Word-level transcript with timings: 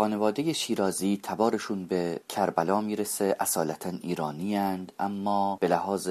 خانواده 0.00 0.52
شیرازی 0.52 1.20
تبارشون 1.22 1.86
به 1.86 2.20
کربلا 2.28 2.80
می‌رسه 2.80 3.36
اصالتا 3.40 3.90
ایرانی 4.02 4.56
هند 4.56 4.92
اما 4.98 5.58
به 5.60 5.68
لحاظ 5.68 6.08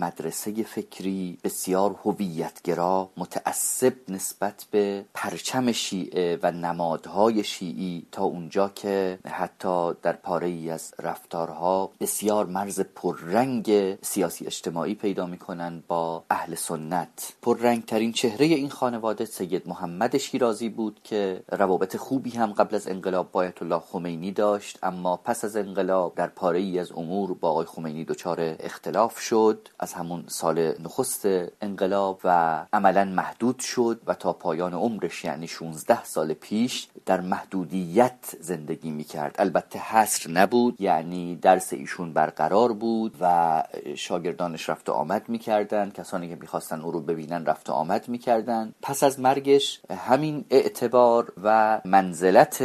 مدرسه 0.00 0.62
فکری 0.62 1.38
بسیار 1.44 1.96
هویتگرا 2.04 3.10
متعصب 3.16 3.92
نسبت 4.08 4.66
به 4.70 5.04
پرچم 5.14 5.72
شیعه 5.72 6.38
و 6.42 6.50
نمادهای 6.52 7.44
شیعی 7.44 8.06
تا 8.12 8.24
اونجا 8.24 8.68
که 8.68 9.18
حتی 9.26 9.92
در 10.02 10.12
پاره 10.12 10.46
ای 10.46 10.70
از 10.70 10.94
رفتارها 10.98 11.90
بسیار 12.00 12.46
مرز 12.46 12.80
پررنگ 12.80 13.98
سیاسی 14.02 14.46
اجتماعی 14.46 14.94
پیدا 14.94 15.26
می‌کنن 15.26 15.82
با 15.88 16.24
اهل 16.30 16.54
سنت. 16.54 17.32
پررنگ 17.42 17.84
ترین 17.84 18.12
چهره 18.12 18.46
این 18.46 18.70
خانواده 18.70 19.24
سید 19.24 19.68
محمد 19.68 20.16
شیرازی 20.16 20.68
بود 20.68 21.00
که 21.04 21.42
روابط 21.52 21.96
خوبی 21.96 22.30
هم 22.30 22.52
قبل 22.52 22.76
از 22.76 22.88
انقلاب 22.88 23.29
با 23.32 23.42
الله 23.60 23.78
خمینی 23.78 24.32
داشت 24.32 24.78
اما 24.82 25.16
پس 25.16 25.44
از 25.44 25.56
انقلاب 25.56 26.14
در 26.14 26.26
پاره 26.26 26.58
ای 26.58 26.78
از 26.78 26.92
امور 26.92 27.34
با 27.34 27.50
آقای 27.50 27.66
خمینی 27.66 28.04
دچار 28.04 28.56
اختلاف 28.60 29.18
شد 29.18 29.68
از 29.78 29.92
همون 29.92 30.24
سال 30.26 30.74
نخست 30.84 31.26
انقلاب 31.60 32.20
و 32.24 32.66
عملا 32.72 33.04
محدود 33.04 33.58
شد 33.58 34.00
و 34.06 34.14
تا 34.14 34.32
پایان 34.32 34.74
عمرش 34.74 35.24
یعنی 35.24 35.48
16 35.48 36.04
سال 36.04 36.34
پیش 36.34 36.88
در 37.06 37.20
محدودیت 37.20 38.36
زندگی 38.40 38.90
می‌کرد. 38.90 39.36
البته 39.38 39.78
حصر 39.78 40.30
نبود 40.30 40.80
یعنی 40.80 41.36
درس 41.36 41.72
ایشون 41.72 42.12
برقرار 42.12 42.72
بود 42.72 43.16
و 43.20 43.62
شاگردانش 43.96 44.68
رفت 44.68 44.88
و 44.88 44.92
آمد 44.92 45.28
می‌کردن 45.28 45.90
کسانی 45.90 46.28
که 46.28 46.36
می‌خواستن 46.40 46.80
او 46.80 46.90
رو 46.90 47.00
ببینن 47.00 47.46
رفت 47.46 47.70
و 47.70 47.72
آمد 47.72 48.08
می‌کردن. 48.08 48.74
پس 48.82 49.02
از 49.02 49.20
مرگش 49.20 49.80
همین 49.90 50.44
اعتبار 50.50 51.32
و 51.42 51.80
منزلت 51.84 52.62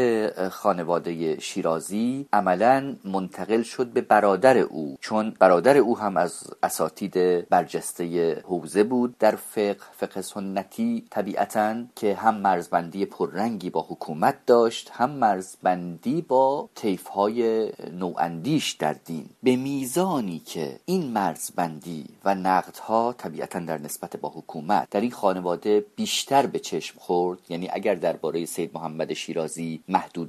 خانواده 0.55 1.39
شیرازی 1.39 2.27
عملا 2.33 2.95
منتقل 3.05 3.61
شد 3.61 3.87
به 3.87 4.01
برادر 4.01 4.57
او 4.57 4.97
چون 5.01 5.33
برادر 5.39 5.77
او 5.77 5.97
هم 5.97 6.17
از 6.17 6.43
اساتید 6.63 7.49
برجسته 7.49 8.35
حوزه 8.47 8.83
بود. 8.83 9.17
در 9.17 9.35
فقه 9.35 9.77
فقه 9.97 10.21
سنتی 10.21 11.05
طبیعتا 11.09 11.75
که 11.95 12.15
هم 12.15 12.35
مرزبندی 12.35 13.05
پررنگی 13.05 13.69
با 13.69 13.85
حکومت 13.89 14.45
داشت 14.45 14.91
هم 14.93 15.11
مرزبندی 15.11 16.21
با 16.21 16.69
طیفهای 16.75 17.69
نواندیش 17.93 18.71
در 18.71 18.93
دین. 18.93 19.29
به 19.43 19.55
میزانی 19.55 20.39
که 20.39 20.79
این 20.85 21.11
مرزبندی 21.11 22.05
و 22.25 22.35
نقدها 22.35 23.15
طبیعتا 23.17 23.59
در 23.59 23.77
نسبت 23.77 24.17
با 24.17 24.29
حکومت 24.29 24.89
در 24.89 25.01
این 25.01 25.11
خانواده 25.11 25.85
بیشتر 25.95 26.45
به 26.45 26.59
چشم 26.59 26.99
خورد 26.99 27.39
یعنی 27.49 27.69
اگر 27.73 27.95
درباره 27.95 28.45
سید 28.45 28.71
محمد 28.73 29.13
شیرازی 29.13 29.83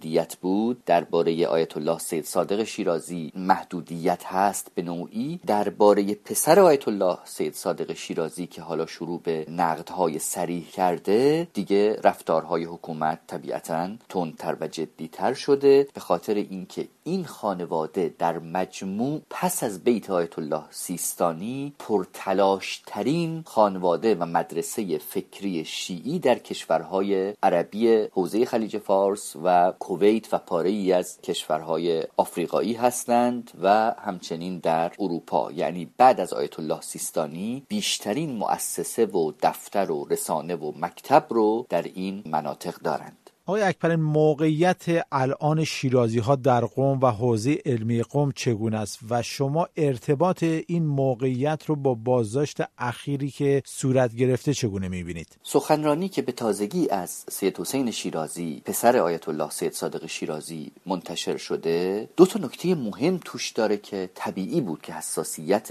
محدودیت 0.06 0.36
بود. 0.36 0.84
درباره 0.86 1.46
آیت 1.46 1.76
الله 1.76 1.98
سید 1.98 2.24
صادق 2.24 2.64
شیرازی 2.64 3.32
محدودیت 3.36 4.24
هست 4.24 4.70
به 4.74 4.82
نوعی. 4.82 5.40
درباره 5.46 6.14
پسر 6.14 6.60
آیت 6.60 6.88
الله 6.88 7.18
سید 7.24 7.54
صادق 7.54 7.92
شیرازی 7.92 8.46
که 8.46 8.62
حالا 8.62 8.86
شروع 8.86 9.20
به 9.24 9.46
نقدهای 9.48 10.18
سریح 10.18 10.66
کرده 10.70 11.48
دیگه 11.54 12.00
رفتارهای 12.04 12.64
حکومت 12.64 13.18
طبیعتا 13.26 13.90
تندتر 14.08 14.56
و 14.60 14.68
جدیتر 14.68 15.34
شده. 15.34 15.88
به 15.94 16.00
خاطر 16.00 16.34
اینکه 16.34 16.88
این 17.04 17.24
خانواده 17.24 18.14
در 18.18 18.38
مجموع 18.38 19.20
پس 19.30 19.62
از 19.62 19.84
بیت 19.84 20.10
آیت 20.10 20.38
الله 20.38 20.62
سیستانی 20.70 21.72
پرتلاش 21.78 22.82
ترین 22.86 23.42
خانواده 23.46 24.14
و 24.14 24.26
مدرسه 24.26 24.98
فکری 24.98 25.64
شیعی 25.64 26.18
در 26.18 26.38
کشورهای 26.38 27.34
عربی 27.42 28.08
حوزه 28.12 28.44
خلیج 28.44 28.78
فارس 28.78 29.36
و 29.44 29.72
کویت 29.97 30.34
و 30.34 30.39
پاره 30.39 30.70
ای 30.70 30.92
از 30.92 31.20
کشورهای 31.20 32.05
آفریقایی 32.16 32.72
هستند 32.72 33.50
و 33.62 33.94
همچنین 33.98 34.58
در 34.58 34.92
اروپا. 34.98 35.53
یعنی 35.53 35.91
بعد 35.97 36.20
از 36.20 36.33
آیت 36.33 36.61
الله 36.61 36.80
سیستانی 36.80 37.62
بیشترین 37.69 38.37
مؤسسه 38.37 39.06
و 39.06 39.32
دفتر 39.43 39.91
و 39.91 40.06
رسانه 40.10 40.56
و 40.56 40.72
مکتب 40.76 41.26
رو 41.31 41.66
در 41.69 41.82
این 41.82 42.22
مناطق 42.26 42.75
دارند 42.75 43.25
آقای 43.48 43.62
اکبر 43.62 43.96
موقعیت 43.96 44.84
الان 45.12 45.64
شیرازی 45.64 46.18
ها 46.18 46.36
در 46.36 46.64
قوم 46.64 47.00
و 47.00 47.06
حوزه 47.06 47.58
علمی 47.66 48.02
قوم 48.02 48.32
چگونه 48.32 48.78
است 48.78 48.98
و 49.10 49.22
شما 49.22 49.68
ارتباط 49.76 50.42
این 50.42 50.86
موقعیت 50.86 51.64
رو 51.66 51.76
با 51.76 51.94
بازداشت 51.94 52.62
اخیری 52.78 53.30
که 53.30 53.62
صورت 53.66 54.14
گرفته 54.14 54.54
چگونه 54.54 54.88
می‌بینید؟ 54.88 55.38
سخنرانی 55.42 56.08
که 56.08 56.22
به 56.22 56.32
تازگی 56.32 56.88
از 56.88 57.24
سید 57.28 57.60
حسین 57.60 57.90
شیرازی 57.90 58.62
پسر 58.64 58.96
آیت 58.96 59.28
الله 59.28 59.50
سید 59.50 59.72
صادق 59.72 60.06
شیرازی 60.06 60.72
منتشر 60.86 61.36
شده 61.36 62.08
دو 62.16 62.26
تا 62.26 62.38
نکته 62.38 62.74
مهم 62.74 63.20
توش 63.24 63.50
داره 63.50 63.76
که 63.76 64.10
طبیعی 64.14 64.60
بود 64.60 64.82
که 64.82 64.92
حساسیت 64.92 65.68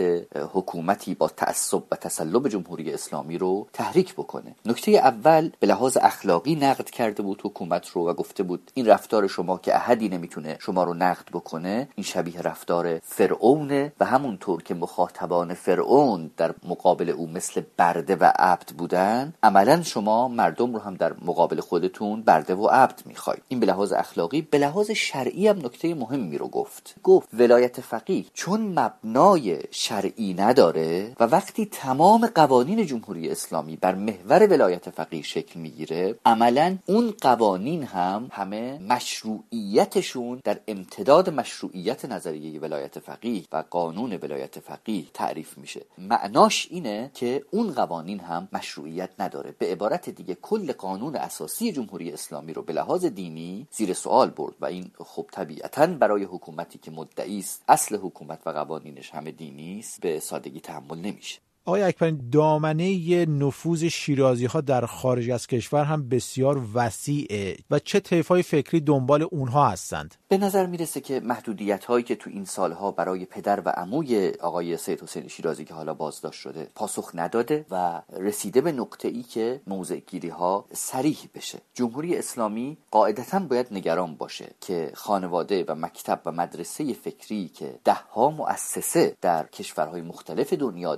حکومتی 0.53 1.15
با 1.15 1.27
تعصب 1.27 1.83
و 1.91 1.95
تسلب 1.95 2.47
جمهوری 2.47 2.91
اسلامی 2.91 3.37
رو 3.37 3.67
تحریک 3.73 4.13
بکنه 4.13 4.55
نکته 4.65 4.91
اول 4.91 5.49
به 5.59 5.67
لحاظ 5.67 5.97
اخلاقی 6.01 6.55
نقد 6.55 6.89
کرده 6.89 7.23
بود 7.23 7.41
حکومت 7.43 7.64
حکومت 7.65 7.89
رو 7.89 8.09
و 8.09 8.13
گفته 8.13 8.43
بود 8.43 8.71
این 8.73 8.85
رفتار 8.85 9.27
شما 9.27 9.57
که 9.57 9.75
احدی 9.75 10.09
نمی‌تونه 10.09 10.57
شما 10.59 10.83
رو 10.83 10.93
نقد 10.93 11.29
بکنه 11.33 11.87
این 11.95 12.03
شبیه 12.03 12.41
رفتار 12.41 12.99
فرعونه 13.03 13.93
و 13.99 14.05
همونطور 14.05 14.63
که 14.63 14.73
مخاطبان 14.73 15.53
فرعون 15.53 16.31
در 16.37 16.53
مقابل 16.69 17.09
او 17.09 17.27
مثل 17.27 17.61
برده 17.77 18.15
و 18.15 18.31
عبد 18.39 18.69
بودن 18.77 19.33
عملا 19.43 19.83
شما 19.83 20.27
مردم 20.27 20.73
رو 20.73 20.79
هم 20.79 20.95
در 20.95 21.13
مقابل 21.25 21.61
خودتون 21.61 22.21
برده 22.21 22.55
و 22.55 22.67
عبد 22.67 23.01
می‌خواید. 23.05 23.41
این 23.47 23.59
به 23.59 23.65
لحاظ 23.65 23.93
اخلاقی 23.93 24.41
به 24.41 24.57
لحاظ 24.57 24.91
شرعی 24.91 25.47
هم 25.47 25.57
نکته 25.57 25.95
مهمی 25.95 26.37
رو 26.37 26.47
گفت. 26.47 26.95
گفت 27.03 27.29
ولایت 27.33 27.81
فقیه 27.81 28.25
چون 28.33 28.79
مبنای 28.79 29.59
شرعی 29.71 30.33
نداره 30.33 31.11
و 31.19 31.23
وقتی 31.23 31.65
تمام 31.65 32.27
قوانین 32.35 32.85
جمهوری 32.85 33.29
اسلامی 33.29 33.75
بر 33.75 33.95
محور 33.95 34.47
ولایت 34.47 34.89
فقیه 34.89 35.21
شکل 35.21 35.59
می‌گیره 35.59 36.15
عملا 36.25 36.77
اون 36.85 37.13
قوانین 37.21 37.54
قوانین 37.55 37.83
هم 37.83 38.29
همه 38.31 38.79
مشروعیتشون 38.79 40.41
در 40.43 40.59
امتداد 40.67 41.29
مشروعیت 41.29 42.05
نظریه 42.05 42.59
ولایت 42.59 42.99
فقیه 42.99 43.43
و 43.51 43.63
قانون 43.69 44.13
ولایت 44.13 44.59
فقیه 44.59 45.05
تعریف 45.13 45.57
میشه. 45.57 45.85
معناش 45.97 46.67
اینه 46.69 47.11
که 47.13 47.45
اون 47.51 47.71
قوانین 47.71 48.19
هم 48.19 48.47
مشروعیت 48.53 49.09
نداره. 49.19 49.55
به 49.59 49.71
عبارت 49.71 50.09
دیگه 50.09 50.35
کل 50.35 50.71
قانون 50.71 51.16
اساسی 51.16 51.71
جمهوری 51.71 52.11
اسلامی 52.11 52.53
رو 52.53 52.61
به 52.61 52.73
لحاظ 52.73 53.05
دینی 53.05 53.67
زیر 53.72 53.93
سوال 53.93 54.29
برد 54.29 54.55
و 54.61 54.66
این 54.66 54.91
خب 54.97 55.25
طبیعتا 55.31 55.87
برای 55.87 56.23
حکومتی 56.23 56.79
که 56.79 56.91
مدعی 56.91 57.39
است 57.39 57.63
اصل 57.67 57.95
حکومت 57.95 58.39
و 58.45 58.49
قوانینش 58.49 59.11
همه 59.11 59.31
دینی 59.31 59.79
است 59.79 60.01
به 60.01 60.19
سادگی 60.19 60.59
تحمل 60.59 60.97
نمیشه. 60.97 61.39
آقای 61.67 61.81
اکبرین 61.81 62.29
دامنه 62.31 63.25
نفوذ 63.25 63.83
شیرازی 63.83 64.45
ها 64.45 64.61
در 64.61 64.85
خارج 64.85 65.29
از 65.29 65.47
کشور 65.47 65.83
هم 65.83 66.09
بسیار 66.09 66.61
وسیعه 66.73 67.57
و 67.71 67.79
چه 67.79 68.23
های 68.29 68.43
فکری 68.43 68.79
دنبال 68.79 69.27
اونها 69.31 69.69
هستند؟ 69.69 70.15
به 70.27 70.37
نظر 70.37 70.65
می‌رسه 70.65 71.01
که 71.01 71.19
محدودیت 71.19 71.85
هایی 71.85 72.03
که 72.03 72.15
تو 72.15 72.29
این 72.29 72.45
سالها 72.45 72.91
برای 72.91 73.25
پدر 73.25 73.61
و 73.65 73.69
عموی 73.69 74.31
آقای 74.41 74.77
سید 74.77 75.01
حسین 75.01 75.27
شیرازی 75.27 75.65
که 75.65 75.73
حالا 75.73 75.93
بازداشت 75.93 76.41
شده 76.41 76.67
پاسخ 76.75 77.11
نداده 77.13 77.65
و 77.71 78.01
رسیده 78.19 78.61
به 78.61 78.71
نقطه 78.71 79.07
ای 79.07 79.23
که 79.23 79.61
موضع 79.67 79.99
گیری 79.99 80.29
ها 80.29 80.65
سریح 80.73 81.17
بشه. 81.35 81.59
جمهوری 81.73 82.17
اسلامی 82.17 82.77
قاعدتا 82.91 83.39
باید 83.39 83.67
نگران 83.71 84.15
باشه 84.15 84.47
که 84.61 84.91
خانواده 84.93 85.65
و 85.67 85.75
مکتب 85.75 86.21
و 86.25 86.31
مدرسه 86.31 86.93
فکری 86.93 87.47
که 87.47 87.75
دهها 87.83 88.29
مؤسسه 88.29 89.15
در 89.21 89.45
کشورهای 89.45 90.01
مختلف 90.01 90.53
دنیا 90.53 90.95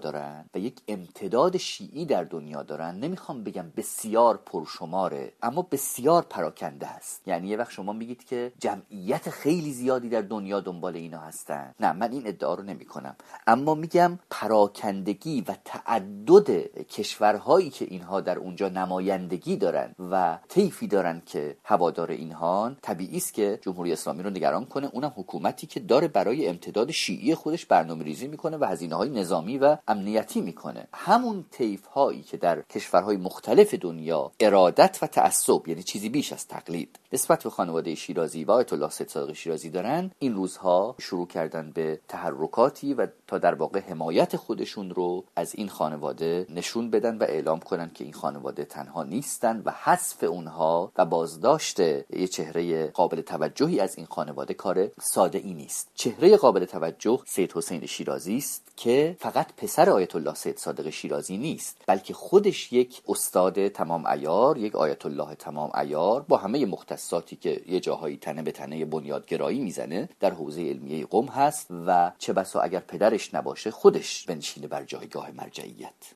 یک 0.57 0.81
امتداد 0.87 1.57
شیعی 1.57 2.05
در 2.05 2.23
دنیا 2.23 2.63
دارن. 2.63 2.95
نمی‌خوام 2.95 3.43
بگم 3.43 3.71
بسیار 3.77 4.37
پرشماره 4.45 5.31
اما 5.41 5.61
بسیار 5.71 6.25
پراکنده 6.29 6.87
است. 6.87 7.27
یعنی 7.27 7.47
یه 7.47 7.57
وقت 7.57 7.71
شما 7.71 7.93
میگید 7.93 8.23
که 8.23 8.51
جمعیت 8.59 9.29
خیلی 9.29 9.73
زیادی 9.73 10.09
در 10.09 10.21
دنیا 10.21 10.59
دنبال 10.59 10.95
اینا 10.95 11.19
هستن. 11.19 11.75
نه 11.79 11.93
من 11.93 12.11
این 12.11 12.27
ادعا 12.27 12.53
رو 12.53 12.63
نمی 12.63 12.85
کنم 12.85 13.15
اما 13.47 13.75
میگم 13.75 14.19
پراکندگی 14.29 15.41
و 15.41 15.55
تعدد 15.65 16.49
کشورهایی 16.87 17.69
که 17.69 17.85
اینها 17.85 18.21
در 18.21 18.37
اونجا 18.37 18.69
نمایندگی 18.69 19.55
دارن 19.57 19.95
و 20.11 20.37
طیفی 20.49 20.87
دارن 20.87 21.21
که 21.25 21.57
هوادار 21.63 22.11
اینها 22.11 22.71
طبیعی 22.81 23.17
است 23.17 23.33
که 23.33 23.59
جمهوری 23.61 23.93
اسلامی 23.93 24.23
رو 24.23 24.29
نگران 24.29 24.65
کنه. 24.65 24.89
اونم 24.93 25.13
حکومتی 25.15 25.67
که 25.67 25.79
داره 25.79 26.07
برای 26.07 26.47
امتداد 26.47 26.91
شیعی 26.91 27.35
خودش 27.35 27.65
برنامه 27.65 28.03
ریزی 28.03 28.27
می‌کنه 28.27 28.57
و 28.57 28.65
هزینه 28.65 28.95
های 28.95 29.09
نظامی 29.09 29.57
و 29.57 29.77
امنیتی 29.87 30.41
می‌کنه. 30.47 30.87
همون 30.93 31.45
طیف 31.51 31.85
هایی 31.85 32.21
که 32.21 32.37
در 32.37 32.61
کشورهای 32.61 33.17
مختلف 33.17 33.73
دنیا 33.73 34.31
ارادت 34.39 34.99
و 35.01 35.07
تعصب 35.07 35.67
یعنی 35.67 35.83
چیزی 35.83 36.09
بیش 36.09 36.33
از 36.33 36.47
تقلید 36.47 36.99
نسبت 37.13 37.43
به 37.43 37.49
خانواده 37.49 37.95
شیرازی 37.95 38.43
و 38.43 38.51
آیت 38.51 38.73
الله 38.73 38.89
سید 38.89 39.07
صادق 39.07 39.33
شیرازی 39.33 39.69
دارن 39.69 40.11
این 40.19 40.35
روزها 40.35 40.95
شروع 40.99 41.27
کردن 41.27 41.71
به 41.71 41.99
تحرکاتی 42.07 42.93
و 42.93 43.07
تا 43.27 43.37
در 43.37 43.55
واقع 43.55 43.79
حمایت 43.79 44.35
خودشون 44.35 44.89
رو 44.89 45.23
از 45.35 45.55
این 45.55 45.69
خانواده 45.69 46.47
نشون 46.49 46.89
بدن 46.89 47.17
و 47.17 47.23
اعلام 47.23 47.59
کنن 47.59 47.91
که 47.93 48.03
این 48.03 48.13
خانواده 48.13 48.65
تنها 48.65 49.03
نیستن 49.03 49.61
و 49.65 49.71
حذف 49.83 50.23
اونها 50.23 50.91
و 50.97 51.05
بازداشت 51.05 51.79
یه 51.79 52.27
چهره 52.27 52.87
قابل 52.87 53.21
توجهی 53.21 53.79
از 53.79 53.97
این 53.97 54.05
خانواده 54.05 54.53
کار 54.53 54.87
ساده 55.01 55.37
ای 55.37 55.53
نیست. 55.53 55.91
چهره 55.95 56.37
قابل 56.37 56.65
توجه 56.65 57.19
سید 57.25 57.53
حسین 57.53 57.85
شیرازی 57.85 58.37
است 58.37 58.71
که 58.77 59.17
فقط 59.19 59.47
پسر 59.57 59.89
آیت 59.89 60.15
الله 60.15 60.33
سید 60.37 60.57
صادق 60.57 60.89
شیرازی 60.89 61.37
نیست 61.37 61.81
بلکه 61.87 62.13
خودش 62.13 62.73
یک 62.73 63.01
استاد 63.07 63.67
تمام 63.67 64.05
ایار 64.05 64.57
یک 64.57 64.75
آیت 64.75 65.05
الله 65.05 65.35
تمام 65.35 65.71
ایار 65.75 66.21
با 66.21 66.37
همه 66.37 66.65
مختصاتی 66.65 67.35
که 67.35 67.61
یه 67.67 67.79
جاهایی 67.79 68.17
تنه 68.17 68.41
به 68.41 68.51
تنه 68.51 68.85
بنیادگرایی 68.85 69.59
می‌زنه 69.59 70.09
در 70.19 70.31
حوزه 70.31 70.61
علمیه 70.61 71.05
قم 71.05 71.25
هست 71.25 71.67
و 71.87 72.11
چه 72.17 72.33
بسا 72.33 72.61
اگر 72.61 72.79
پدرش 72.79 73.33
نباشه 73.33 73.71
خودش 73.71 74.25
بنشینه 74.25 74.67
بر 74.67 74.83
جایگاه 74.83 75.31
مرجعیت. 75.31 76.13